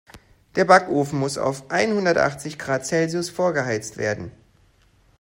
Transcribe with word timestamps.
Der 0.55 0.65
Backofen 0.65 1.19
muss 1.19 1.37
auf 1.37 1.69
einhundertachzig 1.69 2.57
Grad 2.57 2.87
Celsius 2.87 3.29
vorgeheizt 3.29 3.97
werden. 3.97 4.31